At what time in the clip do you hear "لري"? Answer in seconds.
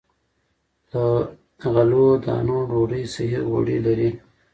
3.85-4.09